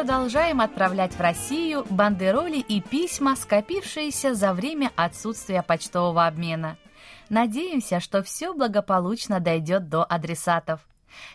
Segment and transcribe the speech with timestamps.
[0.00, 6.78] Продолжаем отправлять в Россию бандероли и письма, скопившиеся за время отсутствия почтового обмена.
[7.28, 10.80] Надеемся, что все благополучно дойдет до адресатов.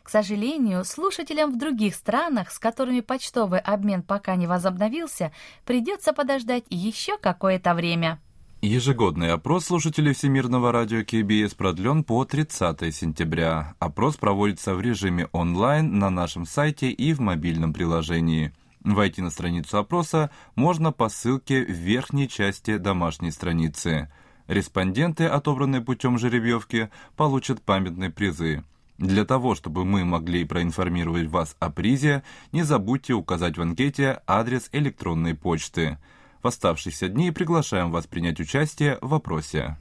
[0.01, 5.31] К сожалению, слушателям в других странах, с которыми почтовый обмен пока не возобновился,
[5.63, 8.19] придется подождать еще какое-то время.
[8.65, 13.75] Ежегодный опрос слушателей Всемирного радио КБС продлен по 30 сентября.
[13.77, 18.53] Опрос проводится в режиме онлайн на нашем сайте и в мобильном приложении.
[18.85, 24.11] Войти на страницу опроса можно по ссылке в верхней части домашней страницы.
[24.47, 28.63] Респонденты, отобранные путем жеребьевки, получат памятные призы.
[28.99, 34.69] Для того, чтобы мы могли проинформировать вас о призе, не забудьте указать в анкете адрес
[34.71, 35.97] электронной почты.
[36.43, 39.77] В оставшиеся дни приглашаем вас принять участие в вопросе.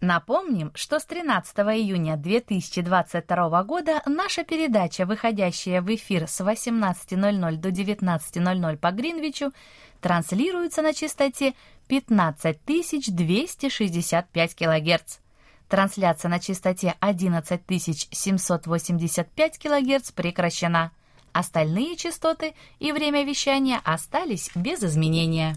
[0.00, 7.68] Напомним, что с 13 июня 2022 года наша передача, выходящая в эфир с 18.00 до
[7.70, 9.52] 19.00 по Гринвичу,
[10.00, 11.54] транслируется на частоте
[11.88, 15.18] 15265 кГц.
[15.68, 20.92] Трансляция на частоте 11785 кГц прекращена.
[21.32, 25.56] Остальные частоты и время вещания остались без изменения.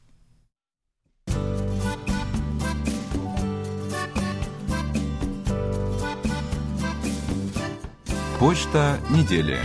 [8.41, 9.59] Почта недели.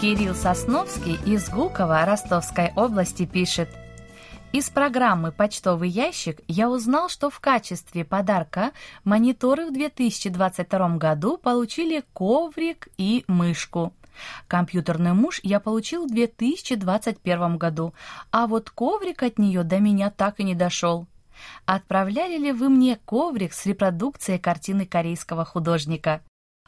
[0.00, 3.68] Кирилл Сосновский из Гукова Ростовской области пишет.
[4.52, 8.70] Из программы «Почтовый ящик» я узнал, что в качестве подарка
[9.02, 13.92] мониторы в 2022 году получили коврик и мышку.
[14.46, 17.94] Компьютерный муж я получил в 2021 году,
[18.30, 21.08] а вот коврик от нее до меня так и не дошел.
[21.66, 26.22] Отправляли ли вы мне коврик с репродукцией картины корейского художника?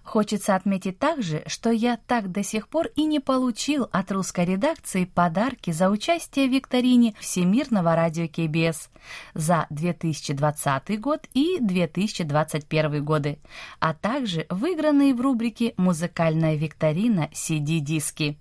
[0.04, 5.04] Хочется отметить также, что я так до сих пор и не получил от русской редакции
[5.04, 8.90] подарки за участие в викторине Всемирного радио КБС
[9.34, 13.38] за 2020 год и 2021 годы,
[13.78, 18.38] а также выигранные в рубрике «Музыкальная викторина CD-диски».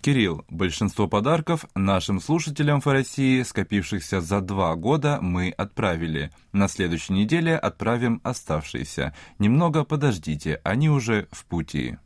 [0.00, 6.30] Кирилл, большинство подарков нашим слушателям в России, скопившихся за два года, мы отправили.
[6.52, 9.12] На следующей неделе отправим оставшиеся.
[9.38, 11.98] Немного подождите, они уже в пути.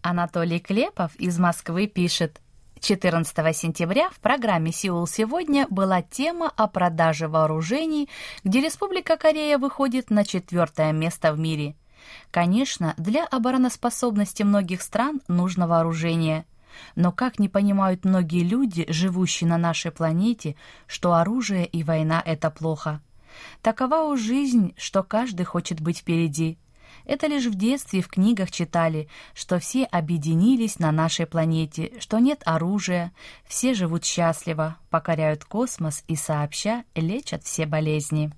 [0.00, 2.40] Анатолий Клепов из Москвы пишет.
[2.80, 8.08] 14 сентября в программе «Сеул сегодня» была тема о продаже вооружений,
[8.42, 11.76] где Республика Корея выходит на четвертое место в мире.
[12.32, 16.46] Конечно, для обороноспособности многих стран нужно вооружение–
[16.94, 20.56] но как не понимают многие люди, живущие на нашей планете,
[20.86, 23.00] что оружие и война— это плохо?
[23.62, 26.58] Такова уж жизнь, что каждый хочет быть впереди.
[27.04, 32.42] Это лишь в детстве в книгах читали, что все объединились на нашей планете, что нет
[32.44, 33.12] оружия,
[33.46, 38.32] все живут счастливо, покоряют космос и сообща лечат все болезни.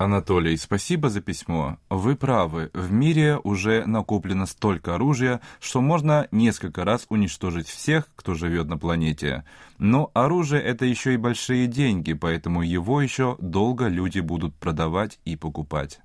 [0.00, 1.76] Анатолий, спасибо за письмо.
[1.90, 8.32] Вы правы, в мире уже накоплено столько оружия, что можно несколько раз уничтожить всех, кто
[8.32, 9.44] живет на планете.
[9.76, 15.36] Но оружие это еще и большие деньги, поэтому его еще долго люди будут продавать и
[15.36, 16.00] покупать.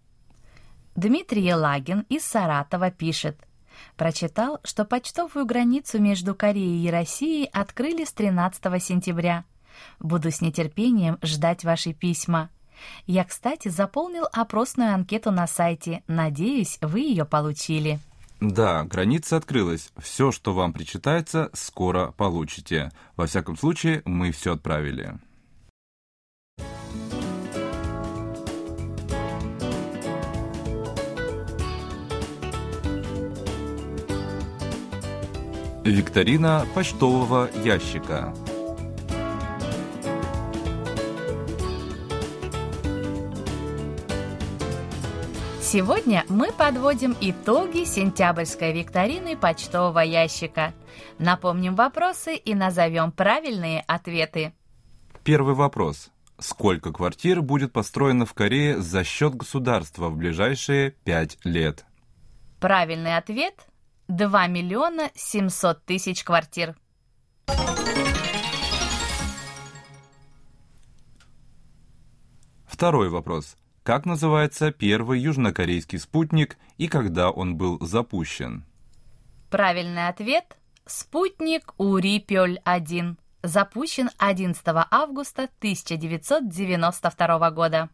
[0.98, 3.38] Дмитрий Елагин из Саратова пишет.
[3.96, 9.46] Прочитал, что почтовую границу между Кореей и Россией открыли с 13 сентября.
[10.02, 12.50] Буду с нетерпением ждать ваши письма.
[13.06, 16.04] Я, кстати, заполнил опросную анкету на сайте.
[16.08, 18.00] Надеюсь, вы ее получили.
[18.42, 19.92] Да, граница открылась.
[19.98, 22.92] Все, что вам причитается, скоро получите.
[23.16, 25.18] Во всяком случае, мы все отправили.
[35.86, 38.34] Викторина почтового ящика.
[45.76, 50.74] Сегодня мы подводим итоги сентябрьской викторины почтового ящика.
[51.20, 54.54] Напомним вопросы и назовем правильные ответы.
[55.26, 56.12] Первый вопрос.
[56.40, 61.84] Сколько квартир будет построено в Корее за счет государства в ближайшие пять лет?
[62.62, 63.56] Правильный ответ–
[64.08, 66.78] 2 миллиона 700 тысяч квартир.
[72.66, 73.58] Второй вопрос.
[73.86, 78.66] Как называется первый южнокорейский спутник и когда он был запущен?
[79.52, 87.90] Правильный ответ– спутник Урипёль-1, запущен 11 августа 1992 года.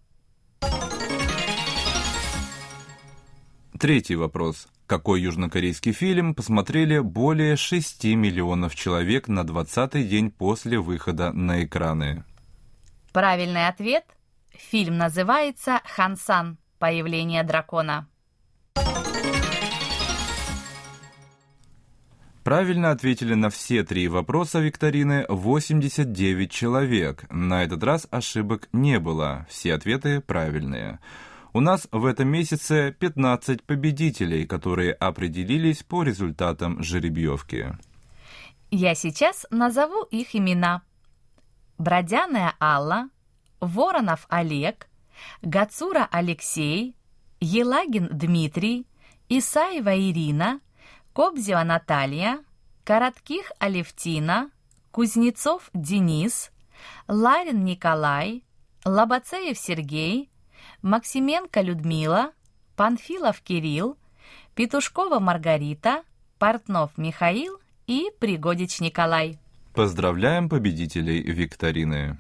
[3.78, 4.70] Третий вопрос.
[4.88, 12.24] Какой южнокорейский фильм посмотрели более 6 миллионов человек на 20-й день после выхода на экраны?
[13.12, 14.06] Правильный ответ–
[14.54, 16.58] Фильм называется «Хансан.
[16.80, 18.08] Появление дракона».
[22.44, 27.26] Правильно ответили на все три вопроса викторины 89 человек.
[27.30, 31.00] На этот раз ошибок не было, все ответы правильные.
[31.54, 37.78] У нас в этом месяце 15 победителей, которые определились по результатам жеребьевки.
[38.72, 40.82] Я сейчас назову их имена.
[41.78, 43.10] Бродяная Алла,
[43.62, 44.88] Воронов Олег,
[45.44, 46.96] Гацура Алексей,
[47.40, 48.88] Елагин Дмитрий,
[49.30, 50.60] Исаева Ирина,
[51.14, 52.40] Кобзева Наталья,
[52.84, 54.50] Коротких Алевтина,
[54.92, 56.52] Кузнецов Денис,
[57.08, 58.44] Ларин Николай,
[58.84, 60.30] Лобацеев Сергей,
[60.82, 62.32] Максименко Людмила,
[62.76, 63.98] Панфилов Кирилл,
[64.56, 66.04] Петушкова Маргарита,
[66.40, 69.38] Портнов Михаил и Пригодич Николай.
[69.76, 72.18] Поздравляем победителей викторины!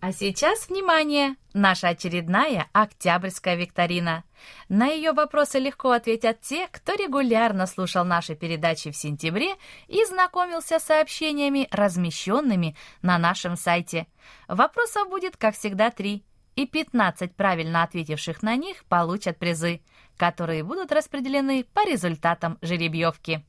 [0.00, 4.24] А сейчас, внимание, наша очередная октябрьская викторина.
[4.70, 9.56] На ее вопросы легко ответят те, кто регулярно слушал наши передачи в сентябре
[9.88, 14.06] и знакомился с сообщениями, размещенными на нашем сайте.
[14.48, 16.24] Вопросов будет, как всегда, три,
[16.56, 19.82] и 15 правильно ответивших на них получат призы,
[20.16, 23.44] которые будут распределены по результатам жеребьевки.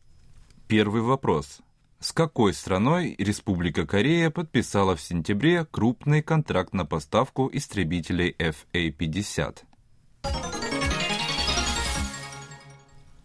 [0.68, 1.62] Первый вопрос.
[2.02, 9.60] С какой страной Республика Корея подписала в сентябре крупный контракт на поставку истребителей FA-50?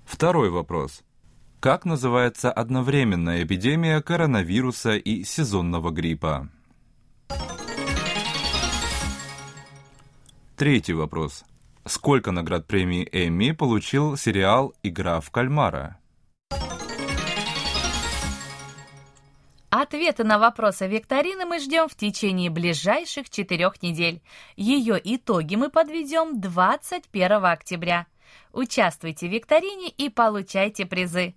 [0.05, 1.03] Второй вопрос.
[1.59, 6.51] Как называется одновременная эпидемия коронавируса и сезонного гриппа?
[10.55, 11.45] Третий вопрос.
[11.87, 15.99] Сколько наград премии Эмми получил сериал «Игра в кальмара»?
[19.79, 24.23] Ответы на вопросы викторины мы ждем в течение ближайших четырех недель.
[24.57, 28.07] Ее итоги мы подведем 21 октября.
[28.55, 31.35] Участвуйте в викторине и получайте призы.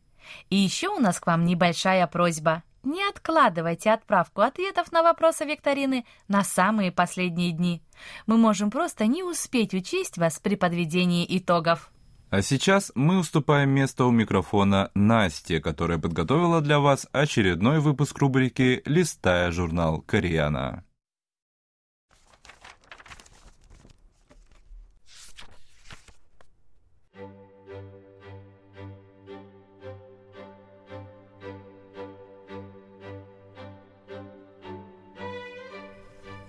[0.49, 2.63] И еще у нас к вам небольшая просьба.
[2.83, 7.83] Не откладывайте отправку ответов на вопросы викторины на самые последние дни.
[8.25, 11.91] Мы можем просто не успеть учесть вас при подведении итогов.
[12.29, 18.83] А сейчас мы уступаем место у микрофона Насте, которая подготовила для вас очередной выпуск рубрики
[18.85, 20.83] «Листая журнал Кореяна».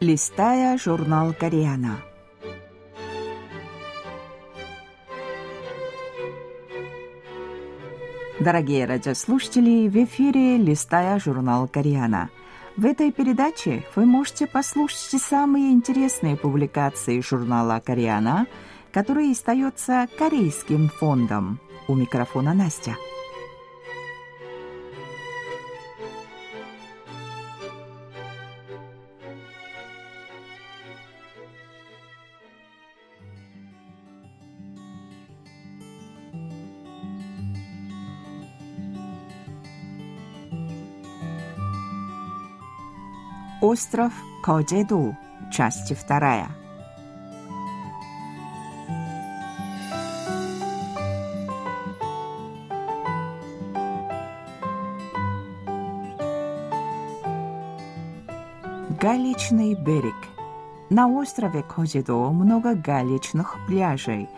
[0.00, 2.09] Листая журнал Koreana.
[8.40, 12.30] Дорогие радиослушатели, в эфире «Листая журнал Koreana».
[12.75, 18.46] В этой передаче вы можете послушать самые интересные публикации журнала «Koreana»,
[18.92, 21.61] который издается Корейским фондом.
[21.87, 22.97] У микрофона Настя.
[43.72, 44.12] Остров
[44.42, 45.16] Коджеду,
[45.52, 46.48] часть вторая.
[59.00, 60.16] Галечный берег.
[60.90, 64.28] На острове Козидо много галечных пляжей.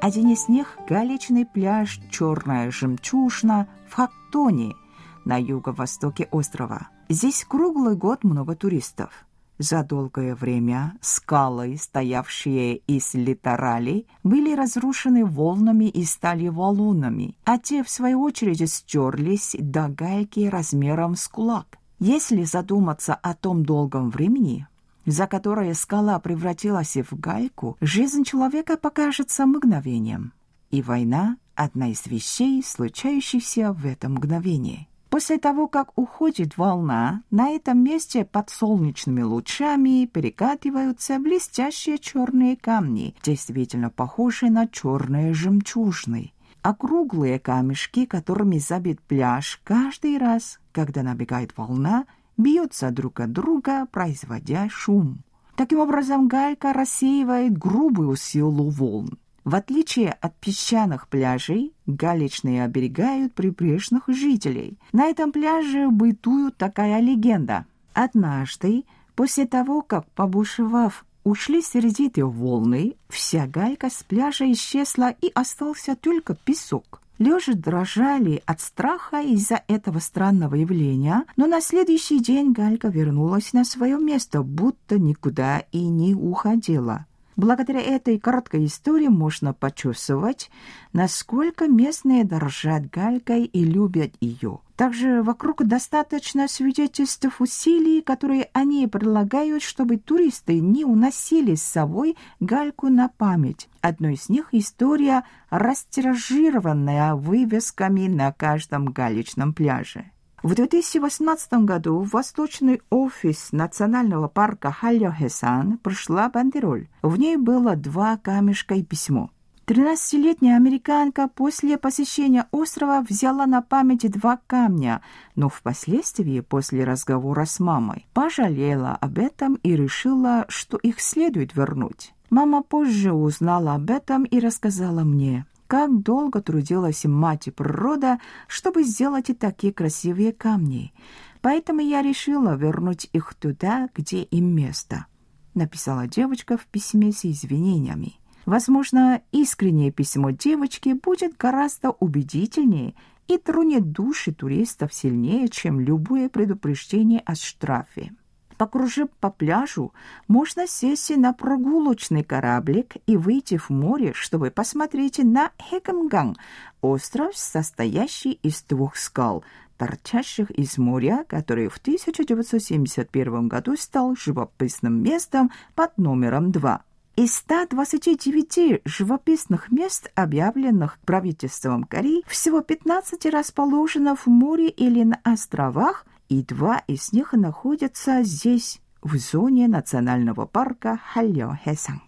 [0.00, 4.76] Один из них– галечный пляж «Черная жемчужина» в Хактоне
[5.24, 9.10] на юго-востоке острова– Здесь круглый год много туристов.
[9.58, 17.84] За долгое время скалы, стоявшие из литералей, были разрушены волнами и стали валунами, а те,
[17.84, 21.78] в свою очередь, стерлись до гайки размером с кулак.
[22.00, 24.66] Если задуматься о том долгом времени,
[25.06, 30.32] за которое скала превратилась в гайку, жизнь человека покажется мгновением.
[30.70, 34.88] И война— одна из вещей, случающихся в это мгновение.
[35.16, 43.16] После того, как уходит волна, на этом месте под солнечными лучами перекатываются блестящие черные камни,
[43.22, 46.34] действительно похожие на черные жемчужины.
[46.60, 52.04] Округлые камешки, которыми забит пляж, каждый раз, когда набегает волна,
[52.36, 55.22] бьются друг от друга, производя шум.
[55.56, 59.18] Таким образом, галька рассеивает грубую силу волн.
[59.46, 64.76] В отличие от песчаных пляжей, галечные оберегают прибрежных жителей.
[64.92, 67.64] На этом пляже бытует такая легенда.
[67.94, 68.82] Однажды,
[69.14, 76.34] после того, как, побушевав, ушли сердитые волны, вся галька с пляжа исчезла и остался только
[76.34, 77.00] песок.
[77.18, 83.64] Лёжи дрожали от страха из-за этого странного явления, но на следующий день галька вернулась на
[83.64, 87.06] свое место, будто никуда и не уходила.
[87.36, 90.50] Благодаря этой короткой истории можно почувствовать,
[90.94, 94.60] насколько местные дорожат галькой и любят ее.
[94.74, 102.88] Также вокруг достаточно свидетельств усилий, которые они предлагают, чтобы туристы не уносили с собой гальку
[102.88, 103.68] на память.
[103.82, 110.10] Одно из них– история, растиражированная вывесками на каждом галечном пляже.
[110.42, 116.88] В 2018 году в восточный офис национального парка Хальо-Хесан пришла бандероль.
[117.02, 119.30] В ней было два камешка и письмо.
[119.66, 125.02] 13-летняя американка после посещения острова взяла на память два камня,
[125.34, 132.14] но впоследствии, после разговора с мамой, пожалела об этом и решила, что их следует вернуть.
[132.30, 138.18] Мама позже узнала об этом и рассказала мне как долго трудилась мать и природа,
[138.48, 140.92] чтобы сделать и такие красивые камни.
[141.40, 145.06] Поэтому я решила вернуть их туда, где им место»,—
[145.54, 148.14] написала девочка в письме с извинениями.
[148.46, 152.94] Возможно, искреннее письмо девочки будет гораздо убедительнее
[153.26, 158.12] и тронет души туристов сильнее, чем любое предупреждение о штрафе.
[158.58, 159.92] Покружив по пляжу,
[160.28, 166.36] можно сесть на прогулочный кораблик и выйти в море, чтобы посмотреть на Хекамган,
[166.80, 169.44] остров, состоящий из двух скал,
[169.76, 176.82] торчащих из моря, который в 1971 году стал живописным местом под номером 2.
[177.16, 186.06] Из 129 живописных мест, объявленных правительством Кореи, всего 15 расположено в море или на островах–
[186.28, 192.00] и два из них находятся здесь, в зоне национального парка Хальо-Хэсан.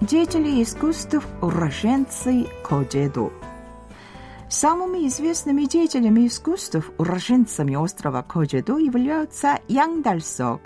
[0.00, 3.32] Деятели искусств уроженцы Коджеду–
[4.48, 10.60] Самыми известными деятелями искусств, уроженцами острова Коджедо являются Ян Дальсок,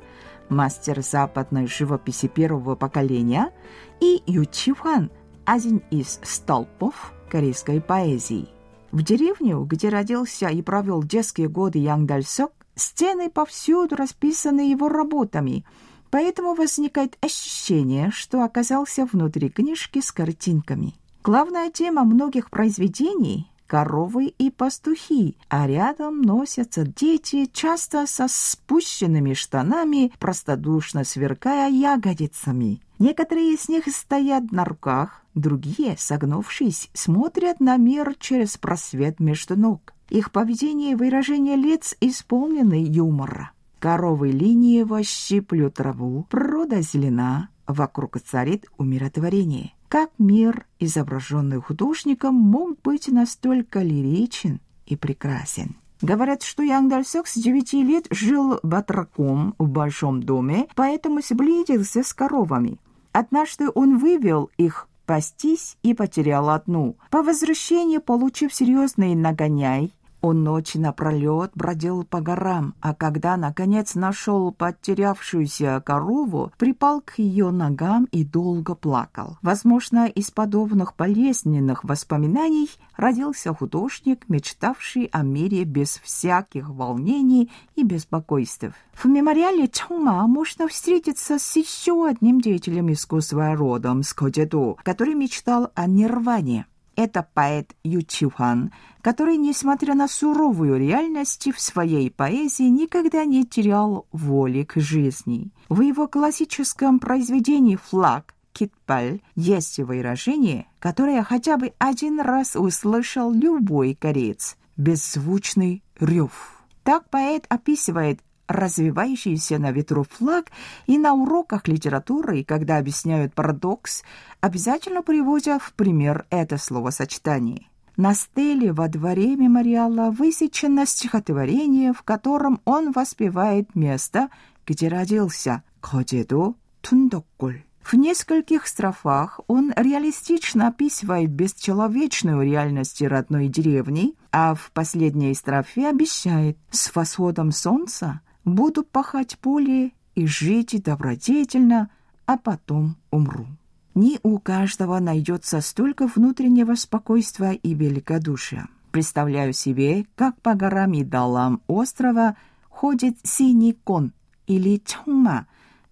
[0.50, 3.52] мастер западной живописи первого поколения,
[4.00, 5.10] и Ю Чихуан,
[5.46, 8.50] один из столпов корейской поэзии.
[8.92, 15.64] В деревню, где родился и провел детские годы Ян Дальсок, стены повсюду расписаны его работами,
[16.10, 20.94] поэтому возникает ощущение, что оказался внутри книжки с картинками.
[21.22, 30.12] Главная тема многих произведений коровы и пастухи, а рядом носятся дети, часто со спущенными штанами,
[30.18, 32.80] простодушно сверкая ягодицами.
[32.98, 39.94] Некоторые из них стоят на руках, другие, согнувшись, смотрят на мир через просвет между ног.
[40.08, 43.52] Их поведение и выражение лиц исполнены юмора.
[43.78, 49.74] Коровы лениево щиплют траву, природа зелена, вокруг царит умиротворение.
[49.90, 55.74] Как мир, изображенный художником, мог быть настолько лиричен и прекрасен?
[56.00, 62.14] Говорят, что Ян Дальсок с девяти лет жил батраком в большом доме, поэтому сблизился с
[62.14, 62.78] коровами.
[63.10, 66.94] Однажды он вывел их пастись и потерял одну.
[67.10, 74.52] По возвращении, получив серьезный нагоняй, Он ночи напролет бродил по горам, а когда, наконец, нашел
[74.52, 79.38] потерявшуюся корову, припал к ее ногам и долго плакал.
[79.40, 88.66] Возможно, из подобных болезненных воспоминаний родился художник, мечтавший о мире без всяких волнений и беспокойств.
[88.92, 95.70] В мемориале Чома можно встретиться с еще одним деятелем искусства родом с Кодеду, который мечтал
[95.74, 96.66] о нирване.
[97.00, 104.06] Это поэт Ю Чихуан, который, несмотря на суровую реальность, в своей поэзии никогда не терял
[104.12, 105.50] воли к жизни.
[105.70, 113.94] В его классическом произведении «Флаг» Китпаль есть выражение, которое хотя бы один раз услышал любой
[113.94, 116.62] кореец– беззвучный рев.
[116.82, 120.46] Так поэт описывает развивающийся на ветру флаг,
[120.86, 124.02] и на уроках литературы, когда объясняют парадокс,
[124.40, 127.66] обязательно приводят в пример это словосочетание.
[127.96, 134.30] На стеле во дворе мемориала высечено стихотворение, в котором он воспевает место,
[134.66, 137.62] где родился Кодеду Тундоккуль.
[137.82, 146.56] В нескольких строфах он реалистично описывает бесчеловечную реальность родной деревни, а в последней строфе обещает
[146.70, 151.90] «С восходом солнца буду пахать поле и жить добродетельно,
[152.26, 153.46] а потом умру».
[153.94, 158.68] Не у каждого найдется столько внутреннего спокойствия и великодушия.
[158.92, 162.36] Представляю себе, как по горам и долам острова
[162.68, 164.12] ходит синий кон
[164.46, 165.46] или чома.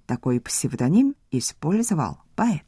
[0.07, 2.68] Такой псевдоним использовал поэт.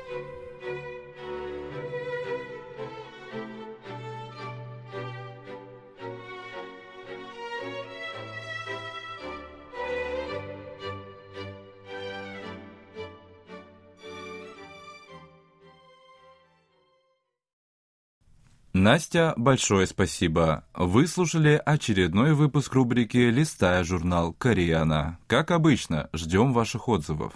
[18.73, 20.63] Настя, большое спасибо.
[20.73, 25.19] Вы слушали очередной выпуск рубрики «Листая журнал Кореяна».
[25.27, 27.33] Как обычно, ждем ваших отзывов.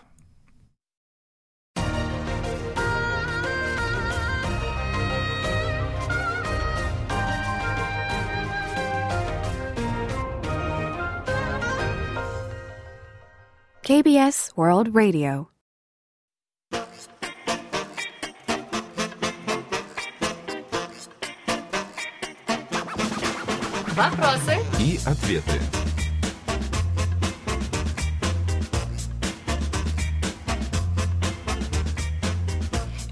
[13.83, 15.54] KBS World Radio.
[23.95, 24.57] Вопросы?
[24.77, 25.53] И ответы.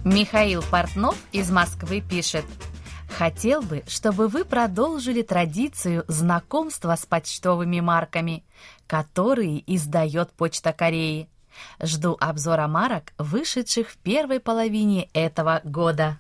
[0.03, 2.43] Михаил Портнов из Москвы пишет.
[3.17, 8.43] Хотел бы, чтобы вы продолжили традицию знакомства с почтовыми марками,
[8.85, 11.29] которые издает Почта Кореи.
[11.81, 16.19] Жду обзора марок, вышедших в первой половине этого года.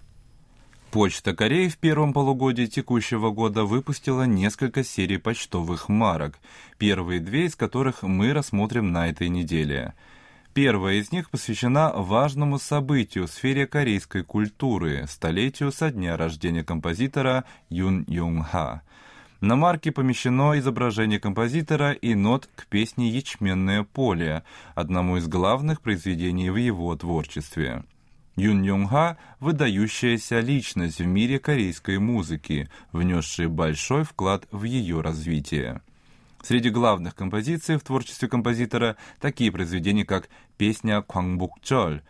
[0.93, 6.37] Почта Кореи в первом полугодии текущего года выпустила несколько серий почтовых марок,
[6.77, 9.95] первые две из которых мы рассмотрим на этой неделе.
[10.53, 17.45] Первая из них посвящена важному событию в сфере корейской культуры– столетию со дня рождения композитора
[17.69, 18.83] Юн Юнг Ха.
[19.41, 24.43] На марке помещено изображение композитора и нот к песне «Ячменное поле»,
[24.75, 27.83] одному из главных произведений в его творчестве.
[28.35, 35.81] Юн Йонг Ха– выдающаяся личность в мире корейской музыки, внесшая большой вклад в ее развитие.
[36.41, 42.01] Среди главных композиций в творчестве композитора такие произведения, как песня «Кванgbukjeol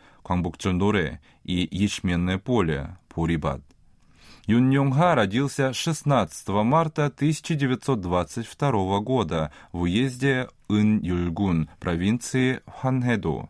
[0.72, 3.62] 노래» и «Ячменное поле» «Пурибат».
[4.46, 13.50] Юн Йонг Ха родился 16 марта 1922 года в уезде Ын-Юльгун, провинции Ханхэдо.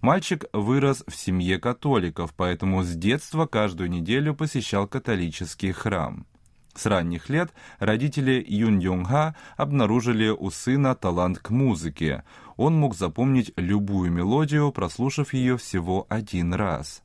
[0.00, 6.26] Мальчик вырос в семье католиков, поэтому с детства каждую неделю посещал католический храм.
[6.74, 12.22] С ранних лет родители Юн Йонга обнаружили у сына талант к музыке.
[12.56, 17.02] Он мог запомнить любую мелодию, прослушав ее всего один раз.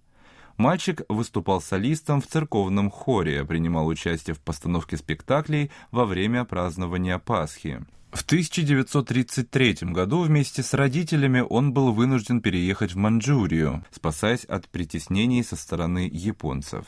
[0.58, 7.84] Мальчик выступал солистом в церковном хоре, принимал участие в постановке спектаклей во время празднования Пасхи.
[8.12, 15.44] В 1933 году вместе с родителями он был вынужден переехать в Манчжурию, спасаясь от притеснений
[15.44, 16.86] со стороны японцев.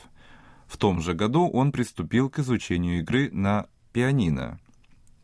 [0.68, 4.60] В том же году он приступил к изучению игры на пианино.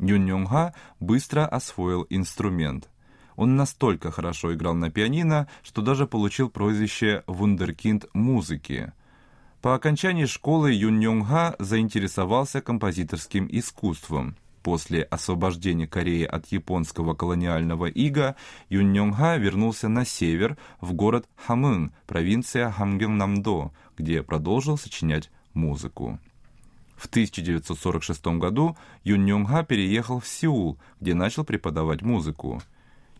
[0.00, 2.88] Юн Йонг Ха быстро освоил инструмент.
[3.36, 8.92] Он настолько хорошо играл на пианино, что даже получил прозвище «вундеркинд музыки».
[9.62, 14.36] По окончании школы Юн Йонг-ха заинтересовался композиторским искусством.
[14.62, 18.36] После освобождения Кореи от японского колониального ига
[18.68, 26.18] Юн Йонг-ха вернулся на север, в город Хамын, провинция Хамгённамдо, где продолжил сочинять музыку.
[26.96, 32.62] В 1946 году Юн Йонг-ха переехал в Сеул, где начал преподавать музыку.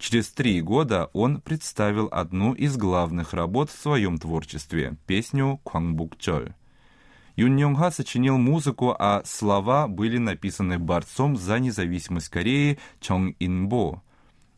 [0.02, 6.54] Через три года он представил одну из главных работ в своем творчестве– песню «Квангбукчоль».
[7.36, 14.02] Юн Йонг-ха сочинил музыку, а слова были написаны борцом за независимость Кореи Чонг Инбо.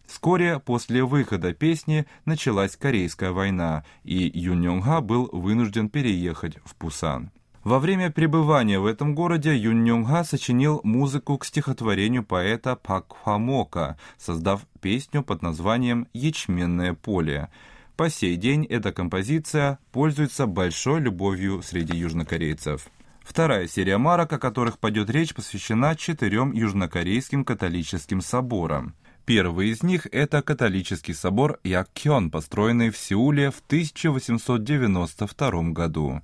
[0.07, 7.31] Вскоре после выхода песни началась Корейская война, и Юн Йонг-ха был вынужден переехать в Пусан.
[7.65, 14.67] Во время пребывания в этом городе Юн сочинил музыку к стихотворению поэта Пак Хвамока, создав
[14.83, 17.49] песню под названием «Ячменное поле».
[17.97, 22.87] По сей день эта композиция пользуется большой любовью среди южнокорейцев.
[23.23, 28.95] Вторая серия марок, о которых пойдет речь, посвящена четырем южнокорейским католическим соборам.
[29.25, 36.21] Первый из них– это католический собор Якхён, построенный в Сеуле в 1892 году.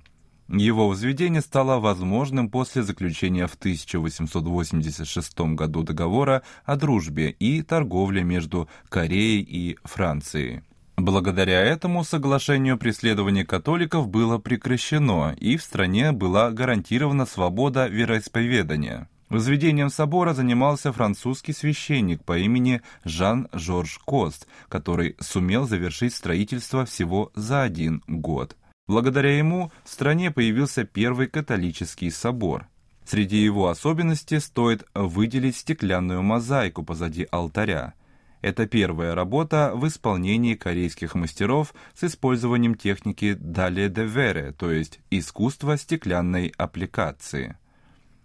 [0.53, 8.67] Его возведение стало возможным после заключения в 1886 году договора о дружбе и торговле между
[8.89, 10.61] Кореей и Францией.
[10.97, 19.07] Благодаря этому соглашению преследование католиков было прекращено, и в стране была гарантирована свобода вероисповедания.
[19.29, 27.61] Возведением собора занимался французский священник по имени Жан-Жорж Кост, который сумел завершить строительство всего за
[27.61, 28.57] один год.
[28.87, 32.67] Благодаря ему в стране появился первый католический собор.
[33.05, 37.93] Среди его особенностей стоит выделить стеклянную мозаику позади алтаря.
[38.41, 44.99] Это первая работа в исполнении корейских мастеров с использованием техники дале де вере, то есть
[45.11, 47.57] искусства стеклянной аппликации.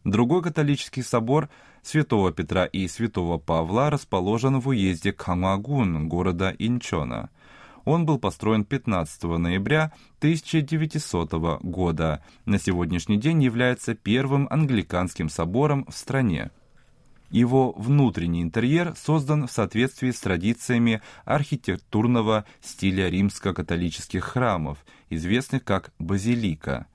[0.04, 1.48] Другой католический собор
[1.82, 7.28] Святого Петра и Святого Павла расположен в уезде Камагун города Инчона.
[7.86, 12.22] Он был построен 15 ноября 1900 года.
[12.44, 16.50] На сегодняшний день является первым англиканским собором в стране.
[17.30, 26.86] Его внутренний интерьер создан в соответствии с традициями архитектурного стиля римско-католических храмов, известных как базилика.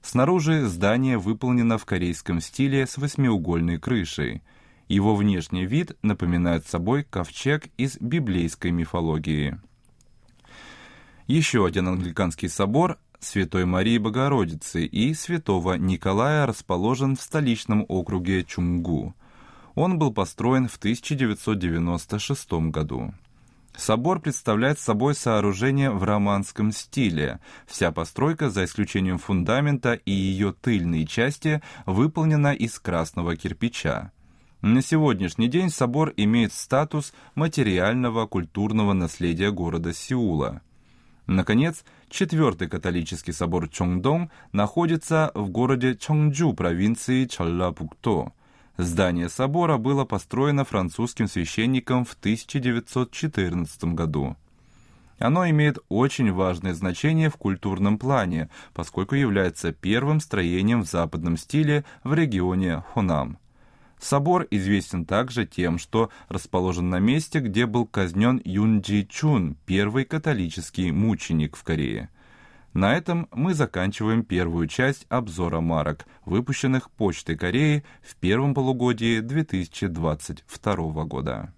[0.00, 4.42] Снаружи здание выполнено в корейском стиле с восьмиугольной крышей.
[4.88, 9.58] Его внешний вид напоминает собой ковчег из библейской мифологии.
[11.28, 19.14] Еще один англиканский собор Святой Марии Богородицы и Святого Николая расположен в столичном округе Чунгу.
[19.74, 23.12] Он был построен в 1996 году.
[23.76, 27.40] Собор представляет собой сооружение в романском стиле.
[27.66, 34.12] Вся постройка, за исключением фундамента и ее тыльной части, выполнена из красного кирпича.
[34.62, 40.62] На сегодняшний день собор имеет статус материального культурного наследия города Сеула.
[41.28, 48.32] Наконец, четвертый католический собор Чонгдong находится в городе Чонджу провинции Чоллабукто.
[48.78, 54.36] Здание собора было построено французским священником в 1914 году.
[55.18, 61.84] Оно имеет очень важное значение в культурном плане, поскольку является первым строением в западном стиле
[62.04, 63.36] в регионе Хонам.
[64.00, 70.04] Собор известен также тем, что расположен на месте, где был казнен Юн Джи Чун, первый
[70.04, 72.10] католический мученик в Корее.
[72.74, 81.04] На этом мы заканчиваем первую часть обзора марок, выпущенных Почтой Кореи в первом полугодии 2022
[81.04, 81.52] года.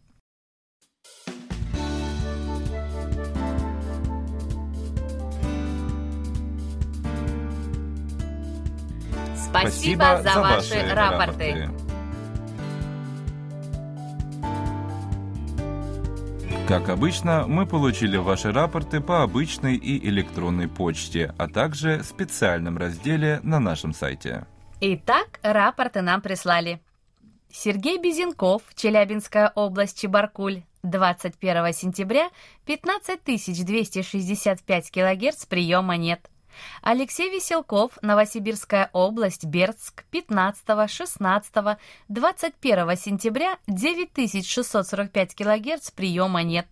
[9.51, 11.71] Спасибо, за, ваши, рапорты.
[16.71, 23.41] Как обычно, мы получили ваши рапорты по обычной и электронной почте, а также специальном разделе
[23.43, 24.47] на нашем сайте.
[24.81, 26.81] Итак, рапорты нам прислали.
[27.51, 32.31] Сергей Безенков, Челябинская область, Чебаркуль, 21 сентября,
[32.67, 36.31] 15 265 килогерц приема нет.
[36.83, 41.55] Алексей Веселков, Новосибирская область, Бердск, 15, 16,
[42.09, 46.67] 21 сентября, 9645 кГц, приема нет.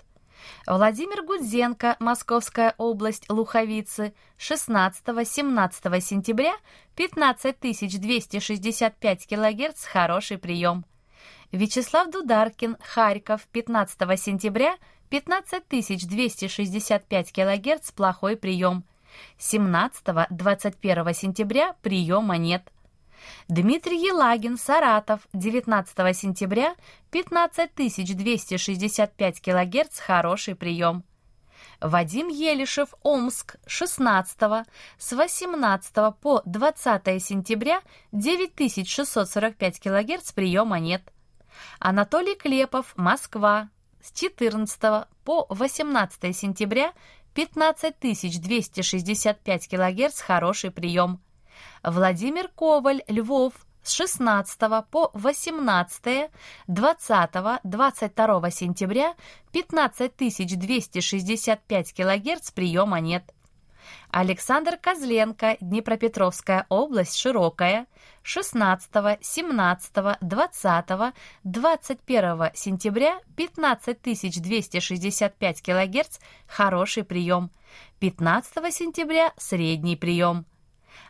[0.66, 6.54] Владимир Гудзенко, Московская область, Луховицы, 16-17 сентября,
[6.96, 10.86] 15265 кГц, хороший прием.
[11.52, 14.76] Вячеслав Дударкин, Харьков, 15 сентября,
[15.10, 18.84] 15265 кГц, плохой прием.
[19.38, 22.70] 17-21 сентября приема нет.
[23.48, 26.74] Дмитрий Елагин, Саратов, 19 сентября,
[27.10, 31.04] 15 265 кГц, хороший прием.
[31.80, 34.66] Вадим Елишев, Омск, 16
[34.98, 41.02] с 18 по 20 сентября, 9645 кГц, приема нет.
[41.78, 43.68] Анатолий Клепов, Москва,
[44.02, 46.92] с 14 по 18 сентября,
[47.34, 51.20] 15265 кГц, хороший прием.
[51.82, 54.58] Владимир Коваль, Львов, с 16
[54.90, 56.30] по 18,
[56.66, 57.30] 20,
[57.64, 59.14] 22 сентября
[59.52, 63.32] 15265 кГц приема нет.
[64.10, 67.86] Александр Козленко, Днепропетровская область, Широкая,
[68.22, 77.50] 16, 17, 20, 21 сентября 15265 кГц, хороший прием.
[78.00, 80.46] 15 сентября средний прием.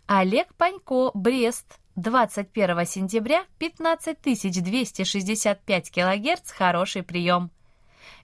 [0.07, 7.51] Олег Панько, Брест, 21 сентября 15265 кГц, хороший прием.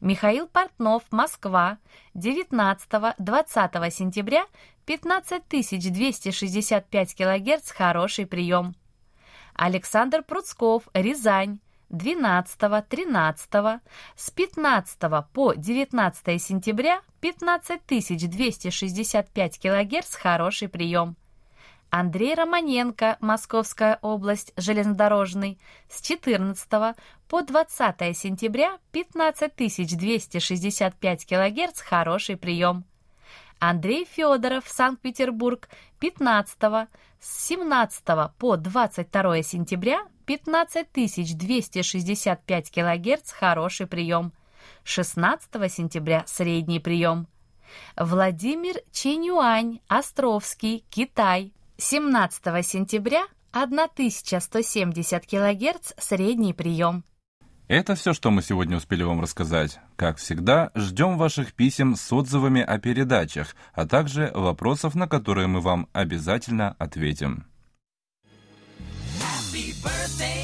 [0.05, 1.79] Михаил Портнов, Москва,
[2.15, 4.47] 19-20 сентября
[4.85, 8.75] 15265 кГц, хороший прием.
[9.55, 13.81] Александр Пруцков, Рязань, 12-13,
[14.15, 14.99] с 15
[15.33, 21.17] по 19 сентября 15265 кГц, хороший прием.
[21.97, 26.97] Андрей Романенко, Московская область, железнодорожный, с 14
[27.29, 32.85] по 20 сентября 15265 кГц, хороший прием.
[33.61, 35.69] Андрей Федоров, Санкт-Петербург,
[36.01, 36.89] 15
[37.21, 38.03] с 17
[38.39, 44.33] по 22 сентября 15265 кГц, хороший прием.
[44.83, 47.29] 16 сентября средний прием.
[47.97, 57.05] Владимир Чинюань, Островский, Китай, 17 сентября 1170 кГц средний прием.
[57.67, 59.81] Это все, что мы сегодня успели вам рассказать.
[59.97, 65.61] Как всегда, ждем ваших писем с отзывами о передачах, а также вопросов, на которые мы
[65.61, 67.47] вам обязательно ответим.
[69.21, 70.44] Happy birthday.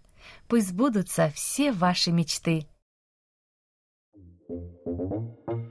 [0.47, 2.67] Пусть сбудутся все ваши мечты.
[4.93, 5.70] Thank you.